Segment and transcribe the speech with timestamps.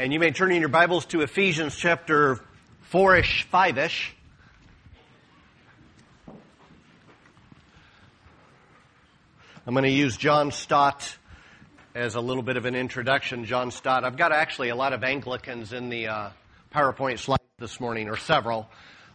[0.00, 2.40] And you may turn in your Bibles to Ephesians chapter
[2.84, 4.16] 4 ish, 5 ish.
[9.66, 11.18] I'm going to use John Stott
[11.94, 13.44] as a little bit of an introduction.
[13.44, 14.02] John Stott.
[14.04, 16.30] I've got actually a lot of Anglicans in the uh,
[16.74, 18.70] PowerPoint slides this morning, or several.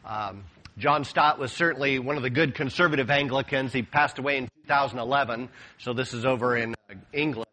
[0.06, 0.44] Um,
[0.78, 3.74] John Stott was certainly one of the good conservative Anglicans.
[3.74, 5.50] He passed away in 2011,
[5.80, 7.45] so this is over in uh, England.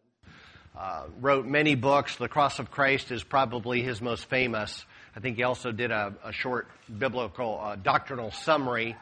[0.77, 2.15] Uh, wrote many books.
[2.15, 4.85] The Cross of Christ is probably his most famous.
[5.15, 8.95] I think he also did a, a short biblical uh, doctrinal summary,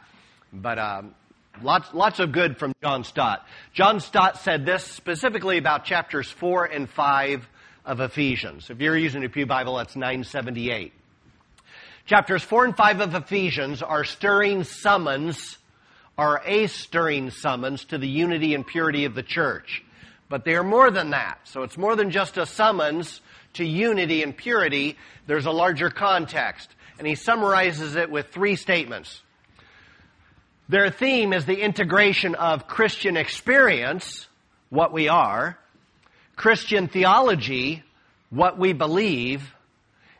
[0.52, 1.16] but um,
[1.62, 3.46] lots, lots of good from John Stott.
[3.74, 7.48] John Stott said this specifically about chapters 4 and 5
[7.86, 8.70] of Ephesians.
[8.70, 10.92] If you're using a Pew Bible, that's 978.
[12.06, 15.58] Chapters 4 and 5 of Ephesians are stirring summons,
[16.18, 19.84] are a stirring summons to the unity and purity of the church.
[20.32, 21.40] But they are more than that.
[21.44, 23.20] So it's more than just a summons
[23.56, 24.98] to unity and purity.
[25.28, 26.70] There's a larger context.
[26.98, 29.22] And he summarizes it with three statements.
[30.70, 34.26] Their theme is the integration of Christian experience,
[34.70, 35.58] what we are,
[36.38, 37.84] Christian theology,
[38.30, 39.54] what we believe,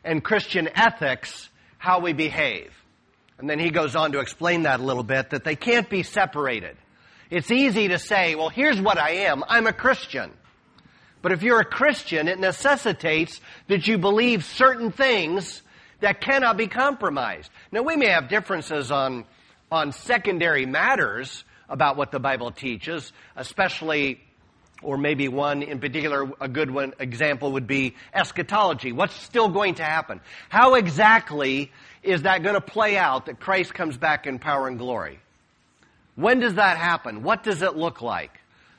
[0.04, 2.70] and Christian ethics, how we behave.
[3.38, 6.02] And then he goes on to explain that a little bit, that they can't be
[6.02, 6.76] separated.
[7.32, 9.42] It's easy to say, well, here's what I am.
[9.48, 10.30] I'm a Christian.
[11.22, 15.62] But if you're a Christian, it necessitates that you believe certain things
[16.00, 17.50] that cannot be compromised.
[17.70, 19.24] Now, we may have differences on,
[19.70, 24.20] on secondary matters about what the Bible teaches, especially
[24.82, 28.92] or maybe one in particular, a good one example would be eschatology.
[28.92, 30.20] What's still going to happen?
[30.50, 31.72] How exactly
[32.02, 35.18] is that going to play out that Christ comes back in power and glory?
[36.14, 37.22] When does that happen?
[37.22, 38.38] What does it look like?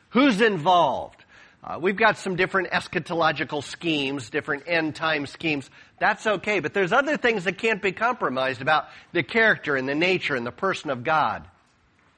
[0.09, 1.23] Who's involved?
[1.63, 5.69] Uh, we've got some different eschatological schemes, different end time schemes.
[5.97, 9.95] That's okay, but there's other things that can't be compromised about the character and the
[9.95, 11.47] nature and the person of God.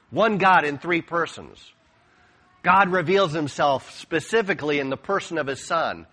[0.09, 1.71] One God in three persons.
[2.63, 6.07] God reveals himself specifically in the person of his Son.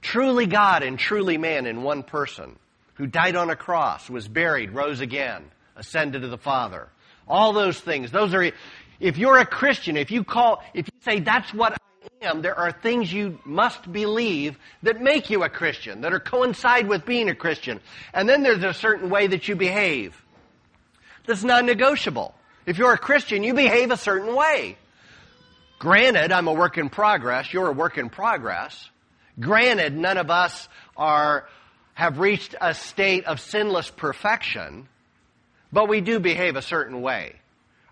[0.00, 2.56] Truly God and truly man in one person,
[2.94, 5.44] who died on a cross, was buried, rose again,
[5.76, 6.88] ascended to the Father.
[7.28, 8.10] All those things.
[8.10, 8.50] Those are,
[9.00, 12.58] if you're a Christian, if you call, if you say that's what I am, there
[12.58, 17.28] are things you must believe that make you a Christian, that are coincide with being
[17.28, 17.80] a Christian.
[18.14, 20.20] And then there's a certain way that you behave.
[21.26, 22.34] That's non-negotiable.
[22.66, 24.78] If you're a Christian, you behave a certain way.
[25.78, 27.52] Granted, I'm a work in progress.
[27.52, 28.88] You're a work in progress.
[29.38, 31.46] Granted, none of us are,
[31.94, 34.88] have reached a state of sinless perfection,
[35.72, 37.36] but we do behave a certain way.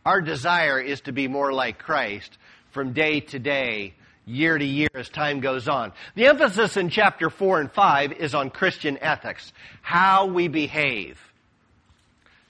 [0.05, 2.39] Our desire is to be more like Christ
[2.71, 3.95] from day to day,
[4.25, 5.93] year to year as time goes on.
[6.15, 9.53] The emphasis in chapter 4 and 5 is on Christian ethics.
[9.83, 11.19] How we behave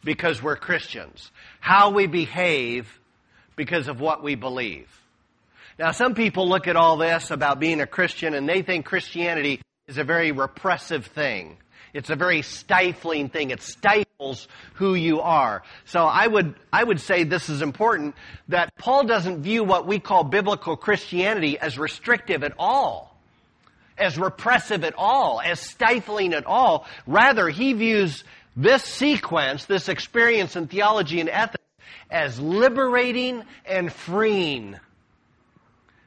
[0.05, 1.31] because we're Christians.
[1.61, 3.01] How we behave
[3.57, 4.89] because of what we believe.
[5.79, 9.61] Now, some people look at all this about being a Christian and they think Christianity
[9.87, 11.59] is a very repressive thing.
[11.97, 13.51] It's a very stifling thing.
[13.51, 15.63] It stifles who you are.
[15.87, 18.15] So I would, I would say this is important
[18.49, 23.17] that Paul doesn't view what we call biblical Christianity as restrictive at all.
[23.99, 26.87] As repressive at all, as stifling at all.
[27.07, 28.25] Rather, he views
[28.55, 31.65] this sequence, this experience in theology and ethics,
[32.11, 34.77] as liberating and freeing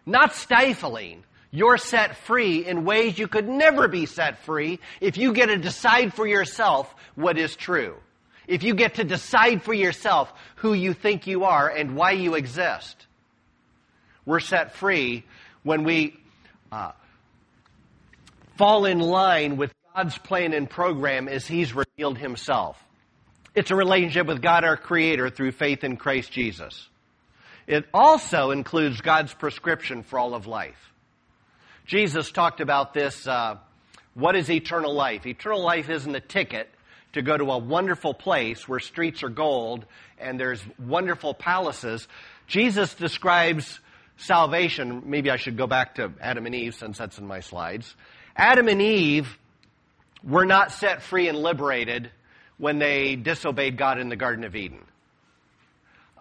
[0.10, 1.24] not stifling.
[1.52, 5.58] You're set free in ways you could never be set free if you get to
[5.58, 7.96] decide for yourself what is true.
[8.48, 12.36] If you get to decide for yourself who you think you are and why you
[12.36, 13.08] exist.
[14.26, 15.24] We're set free
[15.64, 16.20] when we
[16.72, 16.92] uh,
[18.58, 22.82] fall in line with God's plan and program as He's revealed Himself.
[23.56, 26.88] It's a relationship with God our Creator through faith in Christ Jesus.
[27.66, 30.78] It also includes God's prescription for all of life.
[31.90, 33.26] Jesus talked about this.
[33.26, 33.58] Uh,
[34.14, 35.26] what is eternal life?
[35.26, 36.70] Eternal life isn't a ticket
[37.14, 39.88] to go to a wonderful place where streets are gold
[40.20, 42.08] and there's wonderful palaces.
[42.46, 43.80] Jesus describes
[44.18, 45.02] salvation.
[45.08, 47.96] Maybe I should go back to Adam and Eve since that's in my slides.
[48.36, 49.40] Adam and Eve
[50.24, 52.12] were not set free and liberated
[52.60, 54.86] when they disobeyed God in the Garden of Eden.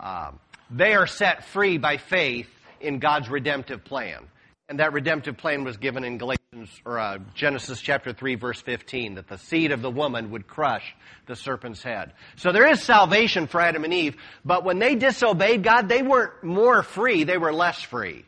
[0.01, 0.39] Um,
[0.71, 2.49] they are set free by faith
[2.81, 4.29] in God's redemptive plan.
[4.69, 9.15] And that redemptive plan was given in Galatians or uh, Genesis chapter 3 verse 15
[9.15, 10.95] that the seed of the woman would crush
[11.27, 12.13] the serpent's head.
[12.37, 16.45] So there is salvation for Adam and Eve, but when they disobeyed God, they weren't
[16.45, 18.27] more free, they were less free.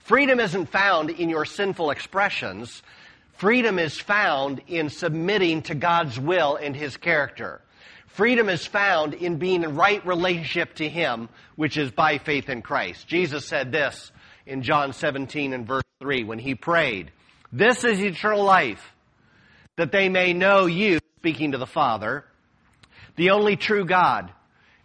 [0.00, 2.82] Freedom isn't found in your sinful expressions.
[3.34, 7.60] Freedom is found in submitting to God's will and His character.
[8.06, 12.60] Freedom is found in being in right relationship to Him, which is by faith in
[12.60, 13.06] Christ.
[13.06, 14.10] Jesus said this
[14.46, 17.10] in John 17 and verse 3 when He prayed,
[17.52, 18.84] This is eternal life,
[19.76, 22.24] that they may know you, speaking to the Father,
[23.16, 24.32] the only true God,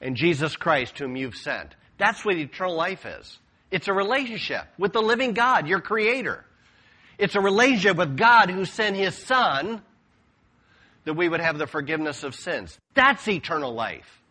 [0.02, 1.76] and Jesus Christ whom you've sent.
[1.98, 3.40] That's what eternal life is.
[3.72, 6.46] It's a relationship with the living God, your Creator.
[7.18, 9.82] It's a relationship with God who sent His Son
[11.06, 12.78] that we would have the forgiveness of sins.
[12.94, 14.22] That's eternal life.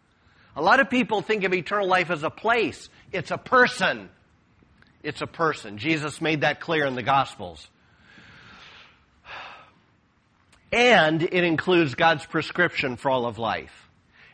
[0.56, 2.88] A lot of people think of eternal life as a place.
[3.12, 4.11] It's a person.
[5.05, 5.77] It's a person.
[5.77, 7.69] Jesus made that clear in the Gospels.
[10.73, 13.89] And it includes God's prescription for all of life.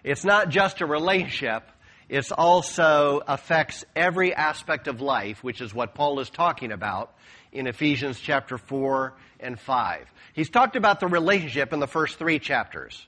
[0.05, 1.69] It's not just a relationship,
[2.09, 7.15] it also affects every aspect of life, which is what Paul is talking about
[7.53, 10.07] in Ephesians chapter 4 and 5.
[10.33, 13.07] He's talked about the relationship in the first three chapters.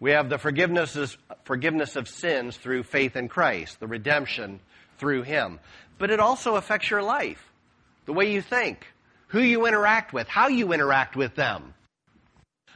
[0.00, 4.60] We have the forgiveness, forgiveness of sins through faith in Christ, the redemption
[4.98, 5.60] through Him.
[5.98, 7.42] But it also affects your life,
[8.06, 8.86] the way you think,
[9.28, 11.74] who you interact with, how you interact with them.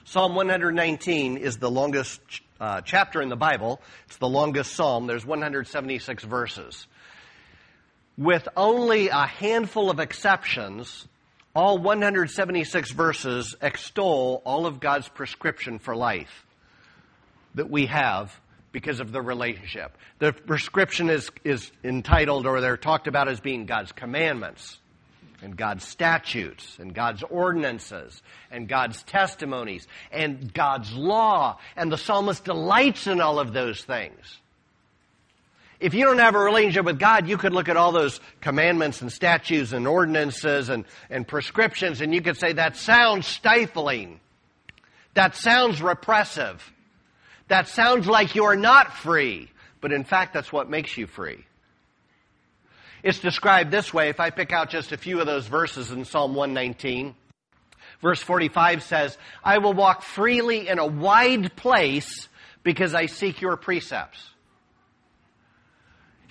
[0.05, 2.21] Psalm 119 is the longest
[2.61, 3.81] uh, chapter in the Bible.
[4.07, 5.07] It's the longest psalm.
[5.07, 6.87] There's 176 verses
[8.17, 11.09] with only a handful of exceptions,
[11.55, 16.47] all 176 verses extol all of God's prescription for life
[17.55, 18.39] that we have
[18.73, 19.97] because of the relationship.
[20.19, 24.79] The prescription is, is entitled or they're talked about as being God's commandments
[25.43, 31.59] and God's statutes and God's ordinances and God's testimonies and God's law.
[31.77, 34.39] And the psalmist delights in all of those things.
[35.79, 39.03] If you don't have a relationship with God, you could look at all those commandments
[39.03, 44.21] and statutes and ordinances and, and prescriptions and you could say, that sounds stifling.
[45.15, 46.73] That sounds repressive.
[47.53, 49.51] That sounds like you're not free.
[49.83, 51.45] But in fact, that's what makes you free.
[53.03, 54.09] It's described this way.
[54.09, 57.15] If I pick out just a few of those verses in Psalm 119,
[58.01, 62.27] verse 45 says, I will walk freely in a wide place
[62.63, 64.32] because I seek your precepts.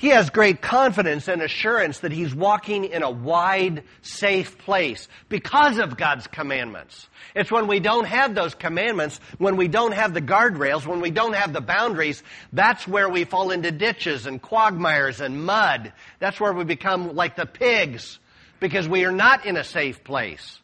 [0.02, 5.78] He has great confidence and assurance that he's walking in a wide, safe place because
[5.78, 7.08] of God's commandments.
[7.36, 11.12] It's when we don't have those commandments, when we don't have the guardrails, when we
[11.12, 15.94] don't have the boundaries, that's where we fall into ditches and quagmires and mud.
[16.18, 18.18] That's where we become like the pigs
[18.60, 20.60] because we are not in a safe place.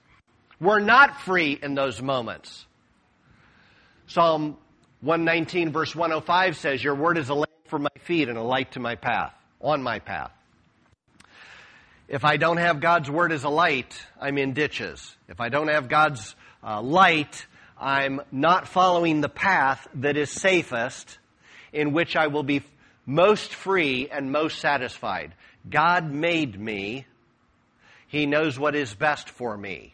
[0.59, 2.65] We're not free in those moments.
[4.07, 4.57] Psalm
[5.01, 8.73] 119 verse 105 says, Your word is a lamp for my feet and a light
[8.73, 10.31] to my path, on my path.
[12.07, 15.15] If I don't have God's word as a light, I'm in ditches.
[15.27, 17.45] If I don't have God's uh, light,
[17.77, 21.17] I'm not following the path that is safest,
[21.73, 22.63] in which I will be
[23.05, 25.33] most free and most satisfied.
[25.69, 27.05] God made me.
[28.07, 29.93] He knows what is best for me.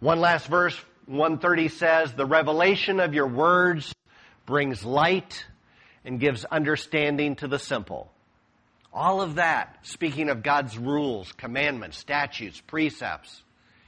[0.00, 3.94] One last verse, 130 says, The revelation of your words
[4.44, 5.46] brings light
[6.06, 8.10] and gives understanding to the simple.
[8.92, 13.42] All of that, speaking of God's rules, commandments, statutes, precepts,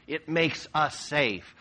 [0.07, 1.55] it makes us safe.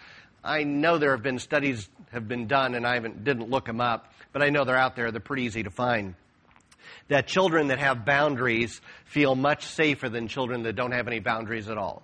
[0.44, 3.80] I know there have been studies have been done, and I haven't, didn't look them
[3.80, 5.12] up, but I know they're out there.
[5.12, 6.16] They're pretty easy to find.
[7.10, 11.70] That children that have boundaries feel much safer than children that don't have any boundaries
[11.70, 12.02] at all.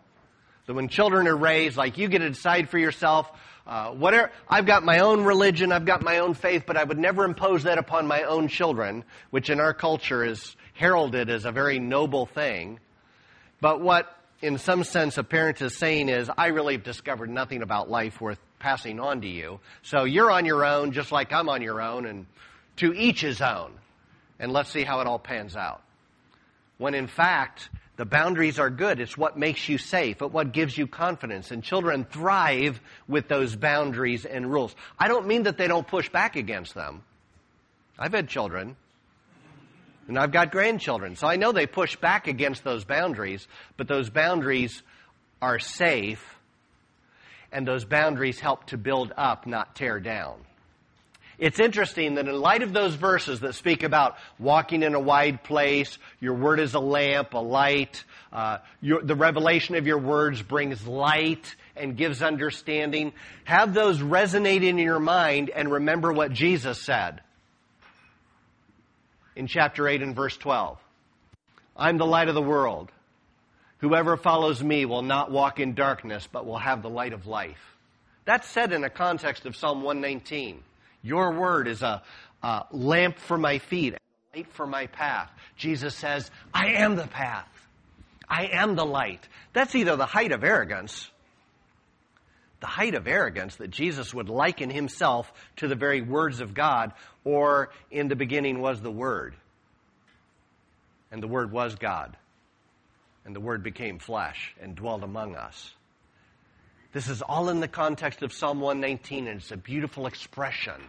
[0.68, 3.30] So when children are raised, like you get to decide for yourself,
[3.66, 7.00] uh, whatever, I've got my own religion, I've got my own faith, but I would
[7.00, 11.52] never impose that upon my own children, which in our culture is heralded as a
[11.52, 12.80] very noble thing.
[13.62, 17.62] But what, in some sense, a parent is saying is, I really have discovered nothing
[17.62, 19.60] about life worth passing on to you.
[19.82, 22.26] So you're on your own, just like I'm on your own, and
[22.78, 23.72] to each his own.
[24.40, 25.82] And let's see how it all pans out.
[26.78, 29.00] When in fact, the boundaries are good.
[29.00, 30.22] It's what makes you safe.
[30.22, 31.52] It's what gives you confidence.
[31.52, 34.76] And children thrive with those boundaries and rules.
[34.98, 37.04] I don't mean that they don't push back against them.
[38.00, 38.76] I've had children.
[40.08, 41.16] And I've got grandchildren.
[41.16, 43.48] So I know they push back against those boundaries.
[43.78, 44.82] But those boundaries
[45.40, 46.24] are safe.
[47.52, 50.40] And those boundaries help to build up, not tear down.
[51.38, 55.44] It's interesting that in light of those verses that speak about walking in a wide
[55.44, 60.42] place, your word is a lamp, a light, uh, your, the revelation of your words
[60.42, 63.14] brings light and gives understanding,
[63.46, 67.22] have those resonate in your mind and remember what Jesus said
[69.36, 70.78] in chapter 8 and verse 12.
[71.76, 72.92] I'm the light of the world.
[73.80, 77.60] Whoever follows me will not walk in darkness, but will have the light of life.
[78.26, 80.64] That's said in a context of Psalm 119.
[81.04, 82.02] Your word is a,
[82.42, 85.30] a lamp for my feet, a light for my path.
[85.58, 87.50] Jesus says, I am the path.
[88.28, 89.28] I am the light.
[89.52, 91.10] That's either the height of arrogance,
[92.62, 96.94] the height of arrogance that Jesus would liken himself to the very words of God,
[97.26, 99.36] or in the beginning was the Word.
[101.12, 102.16] And the Word was God.
[103.26, 105.74] And the Word became flesh and dwelt among us.
[106.94, 110.80] This is all in the context of Psalm 119, and it's a beautiful expression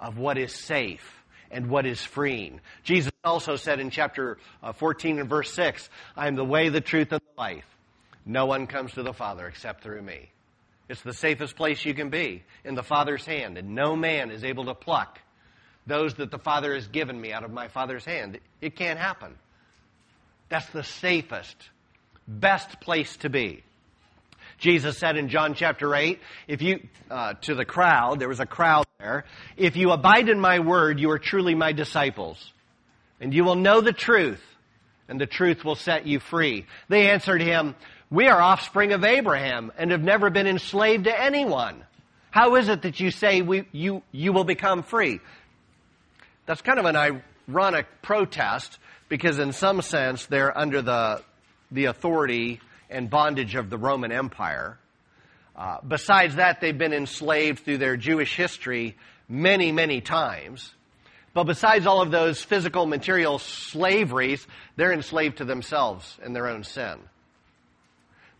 [0.00, 2.60] of what is safe and what is freeing.
[2.84, 6.80] Jesus also said in chapter uh, 14 and verse 6, I am the way, the
[6.80, 7.66] truth, and the life.
[8.24, 10.30] No one comes to the Father except through me.
[10.88, 14.42] It's the safest place you can be, in the Father's hand, and no man is
[14.42, 15.20] able to pluck
[15.86, 18.38] those that the Father has given me out of my Father's hand.
[18.62, 19.34] It can't happen.
[20.48, 21.56] That's the safest,
[22.26, 23.64] best place to be.
[24.64, 26.18] Jesus said in John chapter 8,
[26.48, 29.26] if you, uh, to the crowd, there was a crowd there,
[29.58, 32.50] if you abide in my word, you are truly my disciples.
[33.20, 34.40] And you will know the truth,
[35.06, 36.64] and the truth will set you free.
[36.88, 37.74] They answered him,
[38.08, 41.84] we are offspring of Abraham and have never been enslaved to anyone.
[42.30, 45.20] How is it that you say we, you, you will become free?
[46.46, 48.78] That's kind of an ironic protest
[49.10, 51.20] because in some sense they're under the,
[51.70, 54.78] the authority and bondage of the Roman Empire.
[55.56, 58.96] Uh, besides that, they've been enslaved through their Jewish history
[59.28, 60.72] many, many times.
[61.32, 66.62] But besides all of those physical, material slaveries, they're enslaved to themselves and their own
[66.64, 66.98] sin.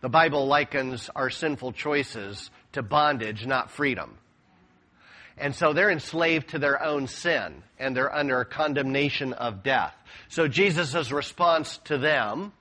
[0.01, 4.17] The Bible likens our sinful choices to bondage, not freedom.
[5.37, 9.93] And so they're enslaved to their own sin and they're under condemnation of death.
[10.29, 12.53] So Jesus' response to them,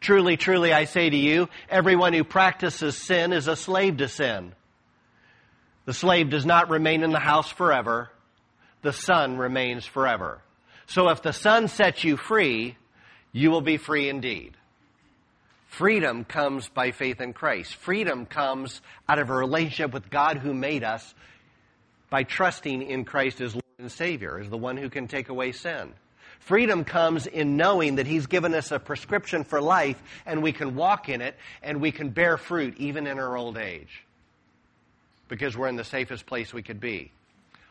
[0.00, 4.54] truly, truly I say to you, everyone who practices sin is a slave to sin.
[5.84, 8.10] The slave does not remain in the house forever.
[8.82, 10.40] The son remains forever.
[10.86, 12.76] So if the son sets you free,
[13.32, 14.54] you will be free indeed.
[15.66, 17.74] Freedom comes by faith in Christ.
[17.76, 21.14] Freedom comes out of a relationship with God who made us
[22.10, 25.52] by trusting in Christ as Lord and Savior, as the one who can take away
[25.52, 25.92] sin.
[26.40, 30.76] Freedom comes in knowing that He's given us a prescription for life and we can
[30.76, 34.04] walk in it and we can bear fruit even in our old age
[35.28, 37.12] because we're in the safest place we could be.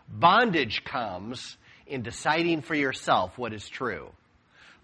[0.08, 1.58] Bondage comes
[1.88, 4.10] in deciding for yourself what is true.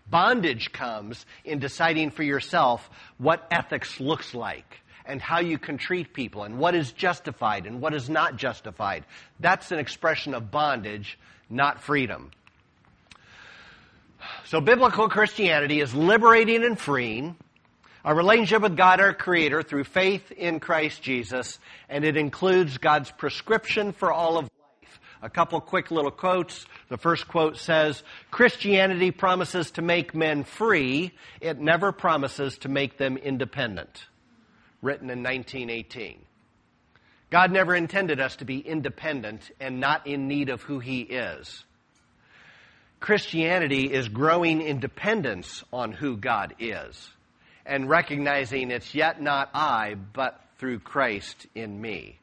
[0.09, 6.13] Bondage comes in deciding for yourself what ethics looks like and how you can treat
[6.13, 9.05] people and what is justified and what is not justified.
[9.39, 11.17] That's an expression of bondage,
[11.49, 12.31] not freedom.
[14.45, 17.35] So biblical Christianity is liberating and freeing
[18.05, 23.11] a relationship with God our Creator through faith in Christ Jesus, and it includes God's
[23.11, 24.99] prescription for all of life.
[25.21, 26.65] A couple quick little quotes.
[26.89, 31.13] The first quote says, Christianity promises to make men free.
[31.39, 34.05] It never promises to make them independent
[34.81, 36.25] written in 1918.
[37.29, 41.63] God never intended us to be independent and not in need of who He is.
[43.03, 47.09] Christianity is growing in dependence on who God is
[47.65, 52.17] and recognizing it's yet not I, but through Christ in me.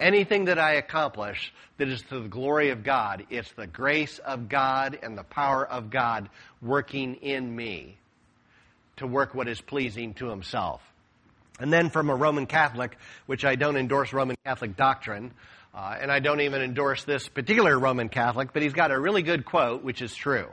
[0.00, 4.48] Anything that I accomplish that is to the glory of God, it's the grace of
[4.48, 6.30] God and the power of God
[6.62, 7.98] working in me
[8.96, 10.80] to work what is pleasing to Himself.
[11.60, 12.96] And then from a Roman Catholic,
[13.26, 15.32] which I don't endorse Roman Catholic doctrine,
[15.74, 19.22] uh, and I don't even endorse this particular Roman Catholic, but he's got a really
[19.22, 20.48] good quote, which is true.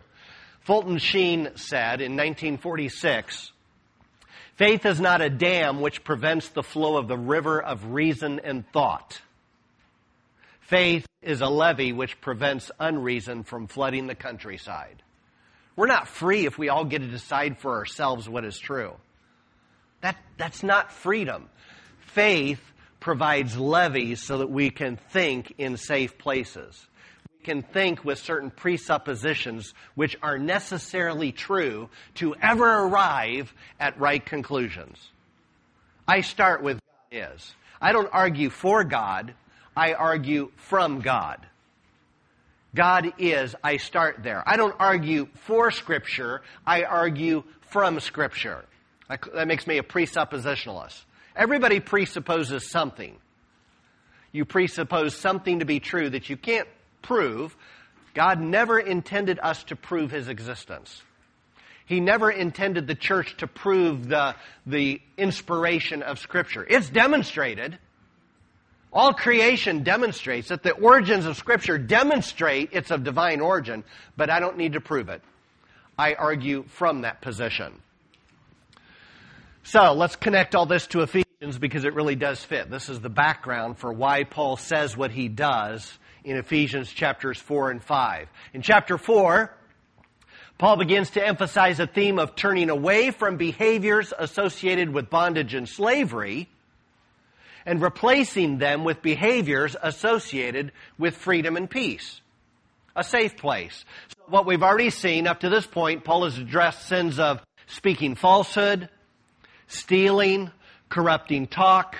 [0.62, 3.52] Fulton Sheen said in 1946,
[4.56, 8.70] Faith is not a dam which prevents the flow of the river of reason and
[8.72, 9.22] thought.
[10.62, 15.02] Faith is a levee which prevents unreason from flooding the countryside.
[15.76, 18.94] We're not free if we all get to decide for ourselves what is true.
[20.02, 21.50] That, that's not freedom.
[22.14, 22.62] Faith
[23.00, 26.88] provides levees so that we can think in safe places.
[27.40, 34.24] We can think with certain presuppositions which are necessarily true to ever arrive at right
[34.24, 34.98] conclusions.
[36.08, 36.78] I start with
[37.12, 37.56] God is.
[37.82, 39.34] I don't argue for God,
[39.76, 41.46] I argue from God.
[42.76, 44.44] God is, I start there.
[44.46, 48.66] I don't argue for Scripture, I argue from Scripture.
[49.08, 51.02] That makes me a presuppositionalist.
[51.40, 53.16] Everybody presupposes something.
[54.34, 56.68] You presuppose something to be true that you can't
[57.02, 57.56] prove.
[58.14, 61.02] God never intended us to prove his existence.
[61.86, 66.68] He never intended the church to prove the, the inspiration of Scripture.
[66.70, 67.80] It's demonstrated.
[68.92, 73.86] All creation demonstrates that the origins of Scripture demonstrate it's of divine origin,
[74.18, 75.22] but I don't need to prove it.
[75.98, 77.82] I argue from that position.
[79.64, 82.70] So let's connect all this to Ephesians because it really does fit.
[82.70, 87.72] This is the background for why Paul says what he does in Ephesians chapters 4
[87.72, 88.28] and 5.
[88.54, 89.50] In chapter 4,
[90.58, 95.70] Paul begins to emphasize a theme of turning away from behaviors associated with bondage and
[95.70, 96.50] slavery
[97.66, 102.20] and replacing them with behaviors associated with freedom and peace
[102.98, 103.86] a safe place.
[104.10, 108.16] So what we've already seen up to this point, Paul has addressed sins of speaking
[108.16, 108.90] falsehood,
[109.68, 110.52] stealing,
[110.90, 111.96] corrupting talk,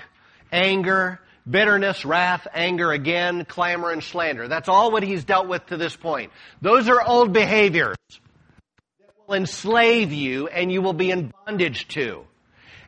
[0.52, 4.48] anger, bitterness, wrath, anger again, clamor, and slander.
[4.48, 6.32] That's all what he's dealt with to this point.
[6.60, 12.24] Those are old behaviors that will enslave you and you will be in bondage to.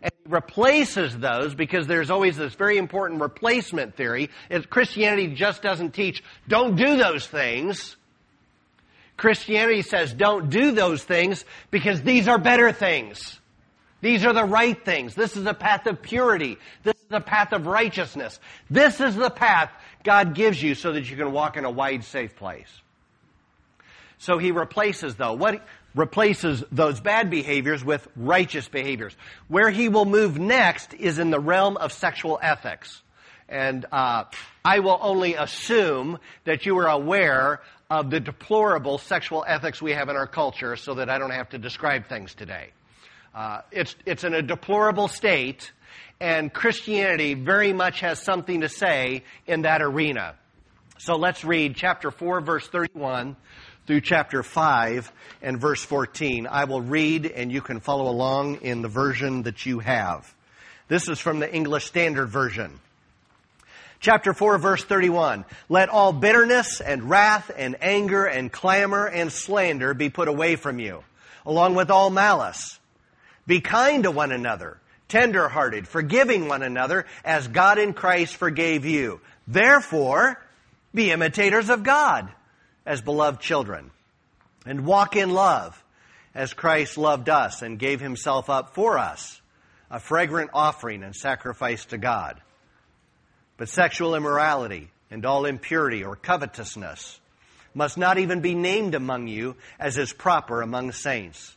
[0.02, 4.30] And he replaces those because there's always this very important replacement theory.
[4.68, 7.96] Christianity just doesn't teach, don't do those things.
[9.16, 13.38] Christianity says don't do those things because these are better things.
[14.02, 15.14] These are the right things.
[15.14, 16.58] This is a path of purity.
[16.82, 18.38] This is a path of righteousness.
[18.68, 19.70] This is the path
[20.04, 22.68] God gives you so that you can walk in a wide, safe place.
[24.18, 25.62] So he replaces though, what
[25.94, 29.16] replaces those bad behaviors with righteous behaviors.
[29.48, 33.02] Where he will move next is in the realm of sexual ethics.
[33.48, 34.24] And uh,
[34.64, 40.08] I will only assume that you are aware of the deplorable sexual ethics we have
[40.08, 42.70] in our culture so that I don't have to describe things today.
[43.34, 45.72] Uh, it's, it's in a deplorable state,
[46.20, 50.34] and Christianity very much has something to say in that arena.
[50.98, 53.36] So let's read chapter 4, verse 31
[53.86, 55.10] through chapter 5
[55.40, 56.46] and verse 14.
[56.46, 60.32] I will read, and you can follow along in the version that you have.
[60.88, 62.78] This is from the English Standard Version.
[63.98, 65.44] Chapter 4 verse 31.
[65.68, 70.78] Let all bitterness and wrath and anger and clamor and slander be put away from
[70.78, 71.02] you,
[71.46, 72.78] along with all malice.
[73.46, 74.78] Be kind to one another,
[75.08, 79.20] tenderhearted, forgiving one another as God in Christ forgave you.
[79.46, 80.40] Therefore,
[80.94, 82.28] be imitators of God
[82.86, 83.90] as beloved children
[84.66, 85.82] and walk in love
[86.34, 89.40] as Christ loved us and gave himself up for us,
[89.90, 92.40] a fragrant offering and sacrifice to God.
[93.56, 97.20] But sexual immorality and all impurity or covetousness
[97.74, 101.56] must not even be named among you as is proper among saints.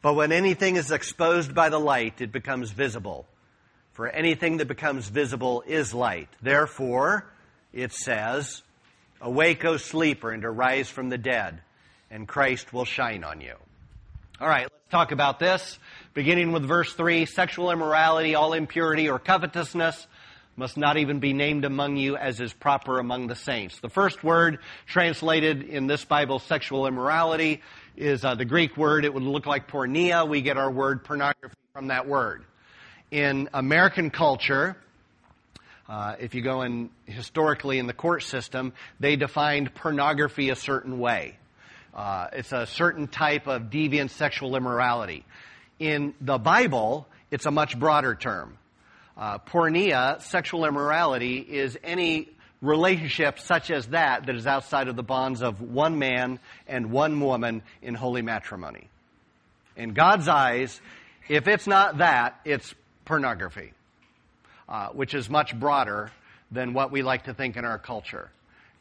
[0.00, 3.26] But when anything is exposed by the light, it becomes visible.
[3.92, 6.28] For anything that becomes visible is light.
[6.40, 7.26] Therefore,
[7.72, 8.62] it says,
[9.20, 11.60] Awake, O sleeper, and arise from the dead,
[12.10, 13.54] and Christ will shine on you.
[14.40, 15.80] All right, let's talk about this.
[16.14, 20.06] Beginning with verse 3 sexual immorality, all impurity, or covetousness
[20.54, 23.80] must not even be named among you as is proper among the saints.
[23.80, 27.62] The first word translated in this Bible, sexual immorality,
[27.98, 29.04] is uh, the Greek word.
[29.04, 30.26] It would look like porneia.
[30.28, 32.44] We get our word pornography from that word.
[33.10, 34.76] In American culture,
[35.88, 41.00] uh, if you go in historically in the court system, they defined pornography a certain
[41.00, 41.36] way.
[41.92, 45.24] Uh, it's a certain type of deviant sexual immorality.
[45.80, 48.58] In the Bible, it's a much broader term.
[49.16, 52.28] Uh, porneia, sexual immorality, is any
[52.60, 57.20] relationship such as that that is outside of the bonds of one man and one
[57.20, 58.88] woman in holy matrimony.
[59.76, 60.80] In God's eyes,
[61.28, 63.72] if it's not that, it's pornography,
[64.68, 66.10] uh, which is much broader
[66.50, 68.30] than what we like to think in our culture.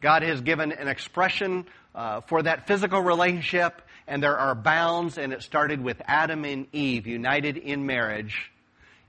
[0.01, 5.33] God has given an expression uh, for that physical relationship and there are bounds, and
[5.33, 8.51] it started with Adam and Eve united in marriage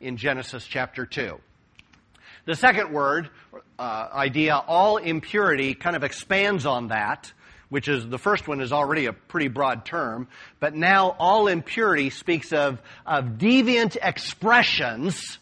[0.01, 1.39] in Genesis chapter 2.
[2.49, 3.29] The second word,
[3.79, 7.31] uh, idea, all impurity, kind of expands on that,
[7.69, 12.09] which is the first one is already a pretty broad term, but now all impurity
[12.09, 15.39] speaks of, of deviant expressions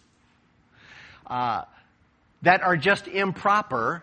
[1.28, 1.62] uh,
[2.42, 4.02] that are just improper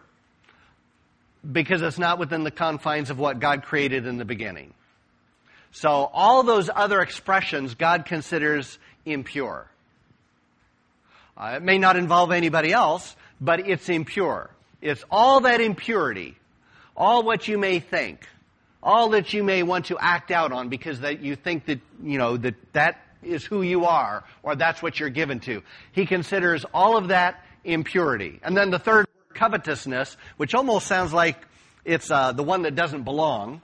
[1.51, 4.73] because it's not within the confines of what God created in the beginning.
[5.73, 9.67] So all those other expressions God considers impure.
[11.37, 14.49] Uh, it may not involve anybody else, but it's impure.
[14.81, 16.37] It's all that impurity,
[16.95, 18.27] all what you may think,
[18.81, 22.17] all that you may want to act out on because that you think that, you
[22.17, 25.63] know, that that is who you are or that's what you're given to.
[25.93, 28.39] He considers all of that impurity.
[28.43, 31.37] And then the third covetousness, which almost sounds like
[31.85, 33.61] it's uh, the one that doesn't belong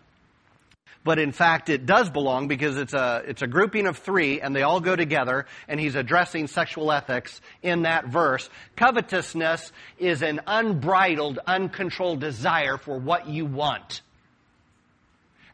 [1.03, 4.55] but in fact it does belong because it's a, it's a grouping of three and
[4.55, 8.49] they all go together and he's addressing sexual ethics in that verse.
[8.75, 14.01] Covetousness is an unbridled, uncontrolled desire for what you want.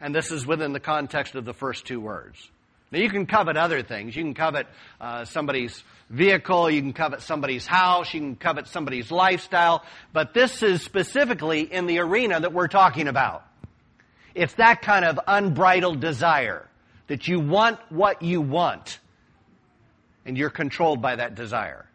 [0.01, 2.49] And this is within the context of the first two words.
[2.91, 4.15] Now you can covet other things.
[4.15, 4.67] You can covet
[5.01, 10.61] uh, somebody's vehicle, you can covet somebody's house, you can covet somebody's lifestyle, but this
[10.61, 13.43] is specifically in the arena that we're talking about.
[14.35, 16.67] It's that kind of unbridled desire
[17.07, 18.99] that you want what you want
[20.25, 21.85] and you're controlled by that desire.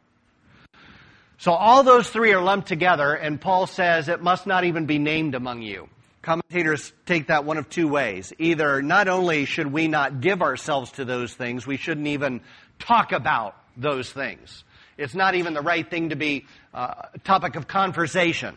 [1.38, 4.98] So all those three are lumped together and Paul says it must not even be
[4.98, 5.88] named among you.
[6.22, 8.32] Commentators take that one of two ways.
[8.38, 12.40] Either not only should we not give ourselves to those things, we shouldn't even
[12.78, 14.64] talk about those things.
[14.98, 18.54] It's not even the right thing to be uh, a topic of conversation.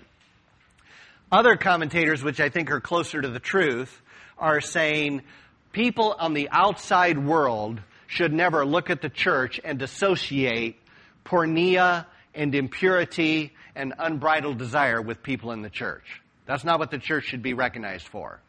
[1.34, 4.00] Other commentators, which I think are closer to the truth,
[4.38, 5.24] are saying
[5.72, 10.80] people on the outside world should never look at the church and associate
[11.26, 16.22] porneia and impurity and unbridled desire with people in the church.
[16.46, 18.40] That's not what the church should be recognized for.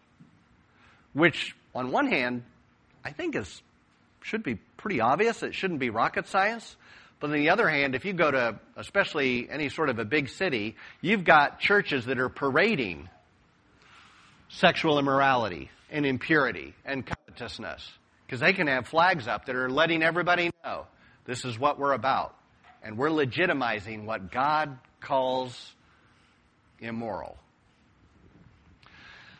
[1.15, 2.43] Which, on one hand,
[3.03, 3.63] I think is
[4.21, 5.43] should be pretty obvious.
[5.43, 6.77] It shouldn't be rocket science.
[7.25, 10.29] But on the other hand, if you go to especially any sort of a big
[10.29, 13.09] city, you've got churches that are parading
[14.51, 17.91] sexual immorality and impurity and covetousness.
[18.27, 20.85] Because they can have flags up that are letting everybody know
[21.25, 22.37] this is what we're about.
[22.83, 25.73] And we're legitimizing what God calls
[26.79, 27.39] immoral.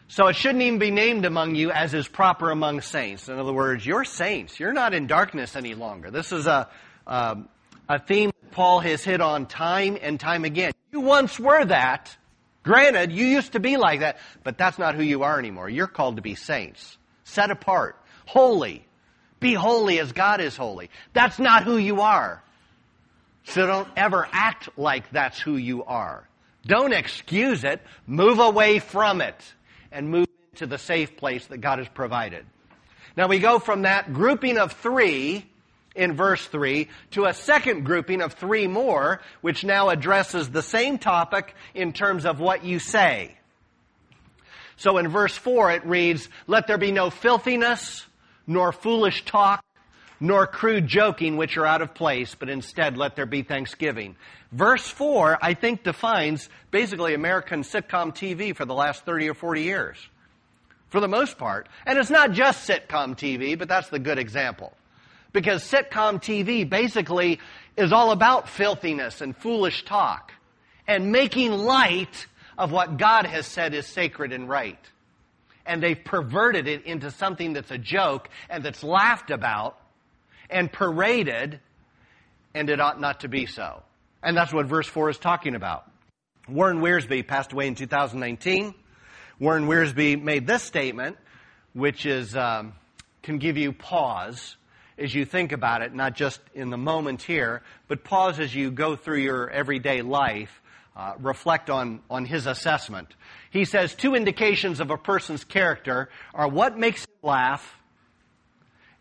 [0.09, 3.29] So it shouldn't even be named among you as is proper among saints.
[3.29, 4.59] In other words, you're saints.
[4.59, 6.11] You're not in darkness any longer.
[6.11, 6.71] This is a,
[7.07, 7.51] um,
[7.89, 10.73] a theme Paul has hit on time and time again.
[10.93, 12.17] You once were that.
[12.63, 15.69] Granted, you used to be like that, but that's not who you are anymore.
[15.69, 18.87] You're called to be saints, set apart, holy.
[19.41, 20.89] Be holy as God is holy.
[21.13, 22.43] That's not who you are.
[23.45, 26.27] So don't ever act like that's who you are.
[26.65, 27.83] Don't excuse it.
[28.07, 29.37] Move away from it
[29.93, 32.47] and move into the safe place that God has provided.
[33.17, 35.45] Now we go from that grouping of three
[35.95, 40.99] in verse 3 to a second grouping of three more, which now addresses the same
[40.99, 43.37] topic in terms of what you say.
[44.77, 48.05] So in verse 4 it reads, Let there be no filthiness,
[48.47, 49.65] nor foolish talk,
[50.21, 54.17] nor crude joking which are out of place, but instead let there be thanksgiving.
[54.53, 59.63] Verse 4, I think, defines basically American sitcom TV for the last 30 or 40
[59.63, 59.97] years.
[60.91, 61.69] For the most part.
[61.87, 64.73] And it's not just sitcom TV, but that's the good example.
[65.35, 67.41] Because sitcom TV basically
[67.77, 70.33] is all about filthiness and foolish talk
[70.87, 74.79] and making light of what God has said is sacred and right.
[75.67, 79.77] And they've perverted it into something that's a joke and that's laughed about
[80.49, 81.59] and paraded,
[82.55, 83.83] and it ought not to be so.
[84.23, 85.91] And that's what verse 4 is talking about.
[86.47, 88.73] Warren Wiersbe passed away in 2019.
[89.41, 91.17] Warren Wiersbe made this statement,
[91.73, 92.75] which is um,
[93.23, 94.57] can give you pause
[94.99, 98.71] as you think about it, not just in the moment here, but pause as you
[98.71, 100.63] go through your everyday life,
[100.97, 103.09] uh, reflect on, on his assessment.
[103.51, 107.77] He says two indications of a person's character are what makes him laugh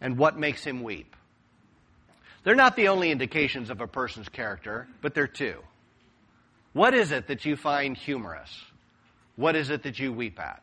[0.02, 1.16] and what makes him weep.
[2.44, 5.60] They're not the only indications of a person's character, but they're two.
[6.74, 8.60] What is it that you find humorous?
[9.36, 10.62] What is it that you weep at?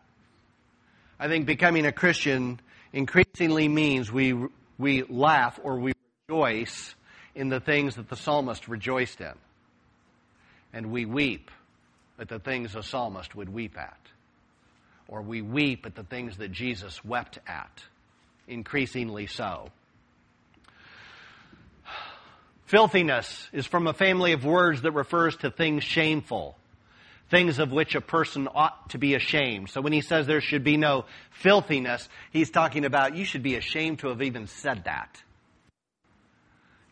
[1.19, 2.61] I think becoming a Christian
[2.93, 4.35] increasingly means we
[4.81, 5.93] we laugh or we
[6.29, 6.95] rejoice
[7.35, 9.35] in the things that the psalmist rejoiced in.
[10.73, 11.51] And we weep
[12.19, 13.99] at the things a psalmist would weep at.
[15.07, 17.85] Or we weep at the things that Jesus wept at.
[18.49, 19.71] increasingly so.
[22.67, 26.57] Filthiness is from a family of words that refers to things shameful,
[27.31, 29.71] things of which a person ought to be ashamed.
[29.71, 33.57] So when he says there should be no filthiness, he's talking about you should be
[33.57, 35.23] ashamed to have even said that.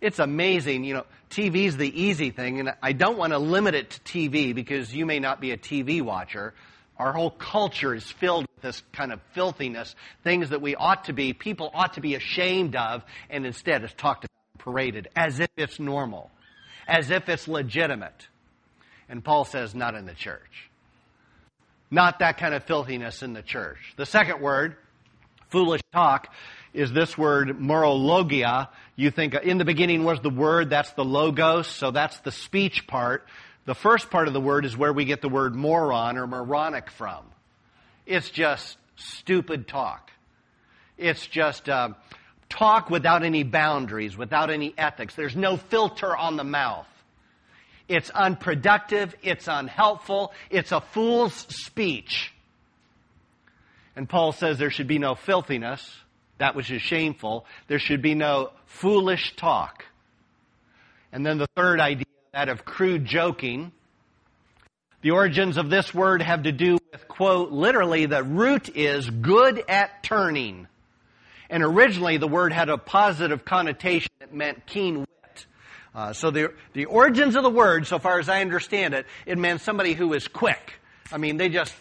[0.01, 3.91] It's amazing, you know, TV's the easy thing, and I don't want to limit it
[3.91, 6.55] to TV because you may not be a TV watcher.
[6.97, 11.13] Our whole culture is filled with this kind of filthiness, things that we ought to
[11.13, 15.51] be, people ought to be ashamed of, and instead it's talked about paraded as if
[15.57, 16.31] it's normal,
[16.87, 18.29] as if it's legitimate.
[19.09, 20.69] And Paul says, not in the church.
[21.91, 23.79] Not that kind of filthiness in the church.
[23.97, 24.77] The second word,
[25.49, 26.33] foolish talk,
[26.75, 28.69] is this word morologia.
[28.97, 32.87] You think in the beginning was the word, that's the logos, so that's the speech
[32.87, 33.27] part.
[33.65, 36.91] The first part of the word is where we get the word moron or moronic
[36.91, 37.25] from.
[38.07, 40.11] It's just stupid talk.
[40.97, 41.91] It's just uh,
[42.49, 45.15] talk without any boundaries, without any ethics.
[45.15, 46.87] There's no filter on the mouth.
[47.89, 49.15] It's unproductive.
[49.23, 50.33] It's unhelpful.
[50.51, 52.33] It's a fool's speech.
[53.97, 55.97] And Paul says there should be no filthiness
[56.39, 57.45] that which is shameful.
[57.67, 59.85] There should be no foolish talk.
[61.13, 63.73] And then the third idea, that of crude joking.
[65.01, 69.65] The origins of this word have to do with, quote, literally the root is good
[69.69, 70.69] at turning.
[71.49, 75.09] And originally the word had a positive connotation that meant keen wit.
[75.99, 79.37] Uh, so the, the origins of the word, so far as I understand it, it
[79.37, 80.75] meant somebody who was quick.
[81.11, 81.75] I mean, they just,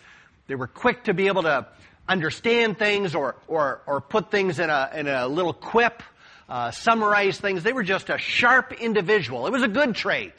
[0.47, 1.67] they were quick to be able to
[2.09, 6.01] understand things or, or, or put things in a, in a little quip,
[6.49, 7.61] uh, summarize things.
[7.61, 9.45] They were just a sharp individual.
[9.45, 10.33] It was a good trait.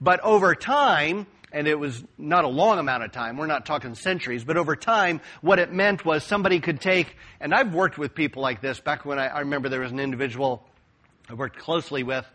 [0.00, 3.94] But over time, and it was not a long amount of time, we're not talking
[3.94, 8.12] centuries, but over time, what it meant was somebody could take, and I've worked with
[8.12, 10.66] people like this back when I, I remember there was an individual
[11.30, 12.26] I worked closely with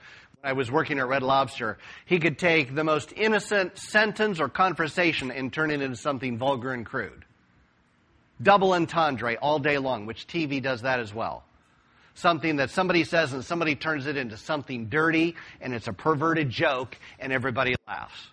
[0.45, 5.31] I was working at Red Lobster, he could take the most innocent sentence or conversation
[5.31, 7.25] and turn it into something vulgar and crude.
[8.41, 11.43] Double entendre all day long, which TV does that as well.
[12.13, 16.51] Something that somebody says and somebody turns it into something dirty and it's a perverted
[16.51, 18.27] joke and everybody laughs.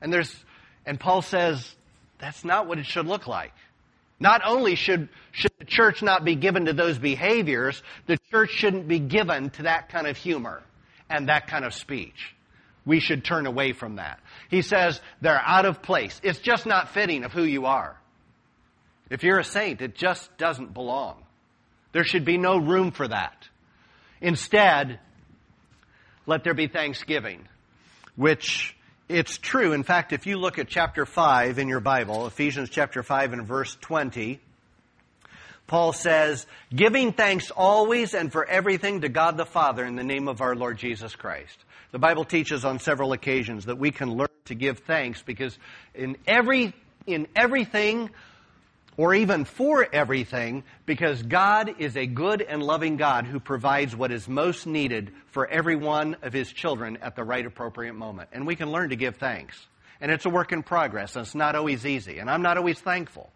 [0.00, 0.34] And there's,
[0.86, 1.74] and Paul says
[2.20, 3.52] that's not what it should look like.
[4.20, 8.86] Not only should, should the church not be given to those behaviors, the church shouldn't
[8.86, 10.62] be given to that kind of humor
[11.10, 12.34] and that kind of speech.
[12.84, 14.20] We should turn away from that.
[14.48, 16.20] He says they're out of place.
[16.22, 17.98] It's just not fitting of who you are.
[19.10, 21.22] If you're a saint, it just doesn't belong.
[21.92, 23.48] There should be no room for that.
[24.20, 25.00] Instead,
[26.26, 27.46] let there be thanksgiving,
[28.16, 28.76] which
[29.08, 29.72] it's true.
[29.72, 33.46] In fact, if you look at chapter 5 in your Bible, Ephesians chapter 5 and
[33.46, 34.40] verse 20,
[35.68, 40.26] Paul says, giving thanks always and for everything to God the Father in the name
[40.26, 41.56] of our Lord Jesus Christ.
[41.92, 45.56] The Bible teaches on several occasions that we can learn to give thanks because
[45.94, 46.72] in every,
[47.06, 48.10] in everything
[48.96, 54.10] or even for everything because God is a good and loving God who provides what
[54.10, 58.30] is most needed for every one of his children at the right appropriate moment.
[58.32, 59.66] And we can learn to give thanks.
[60.00, 62.18] And it's a work in progress, and it's not always easy.
[62.18, 63.30] And I'm not always thankful.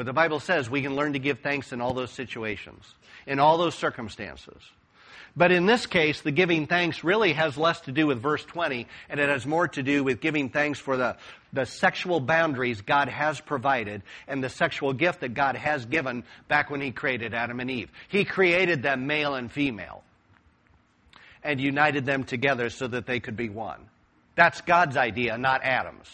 [0.00, 2.86] But the Bible says we can learn to give thanks in all those situations,
[3.26, 4.56] in all those circumstances.
[5.36, 8.86] But in this case, the giving thanks really has less to do with verse 20,
[9.10, 11.18] and it has more to do with giving thanks for the,
[11.52, 16.70] the sexual boundaries God has provided and the sexual gift that God has given back
[16.70, 17.90] when He created Adam and Eve.
[18.08, 20.02] He created them male and female
[21.44, 23.80] and united them together so that they could be one.
[24.34, 26.08] That's God's idea, not Adam's.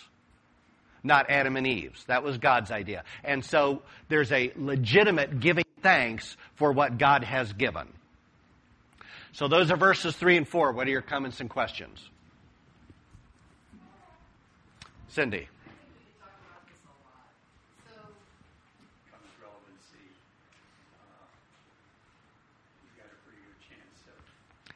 [1.06, 2.04] Not Adam and Eve's.
[2.04, 3.04] That was God's idea.
[3.22, 7.86] And so there's a legitimate giving thanks for what God has given.
[9.32, 10.72] So those are verses 3 and 4.
[10.72, 12.00] What are your comments and questions?
[15.08, 15.48] Cindy.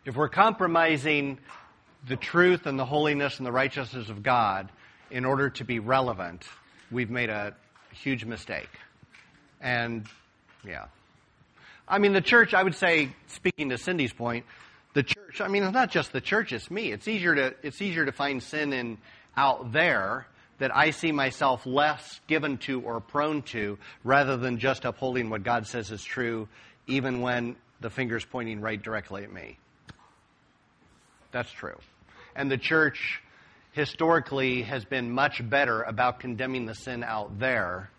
[0.05, 1.39] If we're compromising
[2.09, 4.71] the truth and the holiness and the righteousness of God
[5.11, 6.45] in order to be relevant,
[6.91, 7.55] we've made a
[7.93, 8.71] huge mistake.
[9.61, 10.07] And,
[10.65, 10.87] yeah.
[11.89, 14.47] I mean, the church, I would say, speaking to Cindy's point,
[14.95, 16.93] the church, I mean, it's not just the church, it's me.
[16.93, 18.99] It's easier to, it's easier to find sin in
[19.37, 20.27] out there
[20.59, 25.43] that I see myself less given to or prone to rather than just upholding what
[25.43, 26.49] God says is true,
[26.87, 29.59] even when the finger's pointing right directly at me.
[31.33, 31.79] That's true.
[32.37, 33.23] And the church
[33.73, 37.91] historically has been much better about condemning the sin out there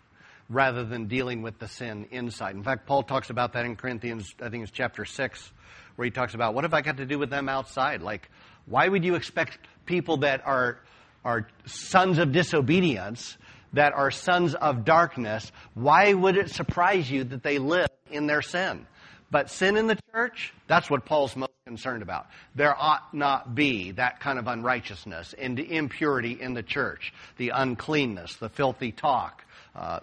[0.48, 2.54] rather than dealing with the sin inside.
[2.54, 5.52] In fact, Paul talks about that in Corinthians, I think it's chapter 6,
[5.96, 8.02] where he talks about what have I got to do with them outside?
[8.02, 8.28] Like,
[8.66, 10.78] why would you expect people that are,
[11.24, 13.38] are sons of disobedience,
[13.72, 18.42] that are sons of darkness, why would it surprise you that they live in their
[18.42, 18.86] sin?
[19.32, 22.26] But sin in the church, that's what Paul's most concerned about.
[22.54, 28.36] There ought not be that kind of unrighteousness and impurity in the church, the uncleanness,
[28.36, 29.42] the filthy talk.
[29.74, 30.00] Uh,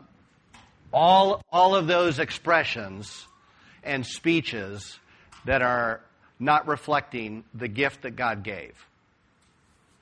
[0.92, 3.28] all, all of those expressions
[3.84, 4.98] and speeches
[5.46, 6.02] that are
[6.40, 8.74] not reflecting the gift that God gave.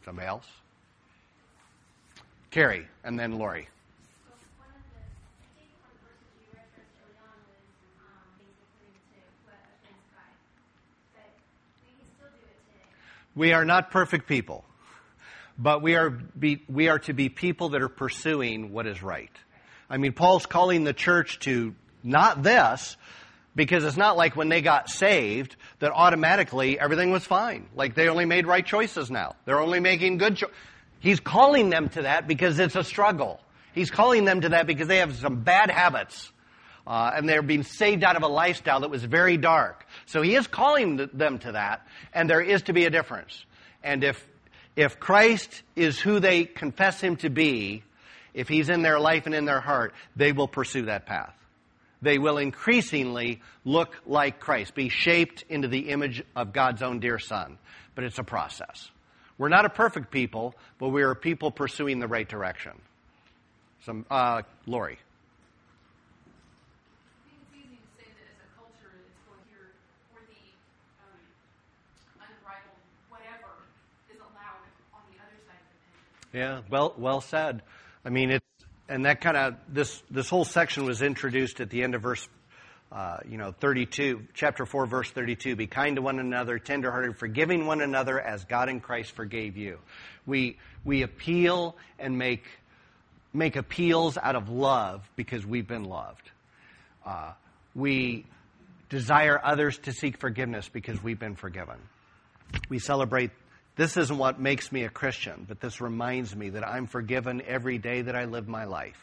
[0.05, 0.47] Somebody else?
[2.49, 3.67] Carrie, and then Lori.
[13.37, 14.65] We are not perfect people,
[15.59, 19.29] but we are, be, we are to be people that are pursuing what is right.
[19.87, 22.97] I mean, Paul's calling the church to not this,
[23.53, 27.67] because it's not like when they got saved that automatically everything was fine.
[27.75, 29.35] Like they only made right choices now.
[29.45, 30.55] They're only making good choices.
[30.99, 33.39] He's calling them to that because it's a struggle.
[33.73, 36.31] He's calling them to that because they have some bad habits.
[36.87, 39.85] Uh, and they're being saved out of a lifestyle that was very dark.
[40.05, 43.43] So he is calling them to that, and there is to be a difference.
[43.83, 44.25] And if,
[44.77, 47.83] if Christ is who they confess him to be,
[48.33, 51.33] if he's in their life and in their heart, they will pursue that path.
[52.01, 57.19] They will increasingly look like Christ, be shaped into the image of God's own dear
[57.19, 57.57] Son.
[57.95, 58.89] But it's a process.
[59.37, 62.73] We're not a perfect people, but we are people pursuing the right direction.
[63.83, 64.99] Some, uh, Lori.
[76.33, 77.61] Yeah, well, well said.
[78.03, 78.45] I mean, it's
[78.89, 82.27] and that kind of this this whole section was introduced at the end of verse,
[82.91, 85.55] uh, you know, 32, chapter four, verse 32.
[85.55, 89.79] Be kind to one another, tenderhearted, forgiving one another, as God in Christ forgave you.
[90.25, 92.45] We we appeal and make
[93.33, 96.31] make appeals out of love because we've been loved.
[97.05, 97.33] Uh,
[97.75, 98.25] we
[98.89, 101.77] desire others to seek forgiveness because we've been forgiven.
[102.69, 103.31] We celebrate
[103.77, 107.77] this isn't what makes me a Christian, but this reminds me that I'm forgiven every
[107.77, 108.99] day that I live my life.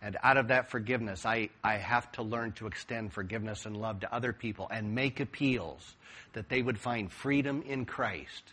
[0.00, 4.00] And out of that forgiveness, I, I have to learn to extend forgiveness and love
[4.00, 5.94] to other people and make appeals
[6.34, 8.44] that they would find freedom in Christ.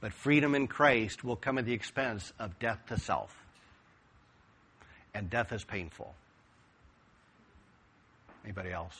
[0.00, 3.34] But freedom in Christ will come at the expense of death to self.
[5.12, 6.14] And death is painful.
[8.44, 8.94] Anybody else?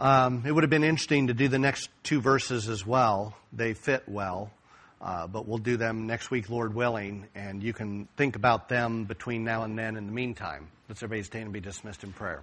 [0.00, 3.36] Um, it would have been interesting to do the next two verses as well.
[3.52, 4.50] They fit well,
[4.98, 9.04] uh, but we'll do them next week, Lord willing, and you can think about them
[9.04, 10.68] between now and then in the meantime.
[10.88, 12.42] Let's everybody stand and be dismissed in prayer.